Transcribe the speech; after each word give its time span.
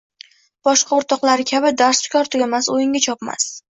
Boshqa 0.67 0.95
o'rtoqlari 1.01 1.45
kabi 1.51 1.73
dars 1.83 2.03
tugar-tugamas 2.07 2.71
o'yinga 2.77 3.03
chopmas 3.09 3.47